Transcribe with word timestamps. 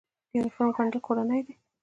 د 0.27 0.31
یونیفورم 0.35 0.69
ګنډل 0.75 1.01
کورني 1.07 1.39
دي؟ 1.45 1.53